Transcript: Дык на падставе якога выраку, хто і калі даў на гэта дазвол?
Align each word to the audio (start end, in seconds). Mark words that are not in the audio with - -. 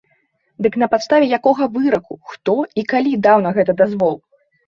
Дык 0.67 0.77
на 0.83 0.87
падставе 0.93 1.25
якога 1.39 1.67
выраку, 1.75 2.17
хто 2.33 2.55
і 2.83 2.87
калі 2.93 3.13
даў 3.27 3.37
на 3.47 3.51
гэта 3.59 3.71
дазвол? 3.83 4.15